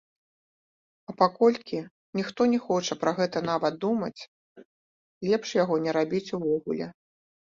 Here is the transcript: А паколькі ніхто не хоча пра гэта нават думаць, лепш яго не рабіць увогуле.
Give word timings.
А 1.11 1.13
паколькі 1.19 1.79
ніхто 2.19 2.41
не 2.53 2.59
хоча 2.67 2.97
пра 3.03 3.11
гэта 3.19 3.43
нават 3.51 3.77
думаць, 3.85 4.21
лепш 5.27 5.49
яго 5.63 5.75
не 5.87 5.91
рабіць 5.99 6.25
увогуле. 6.39 6.85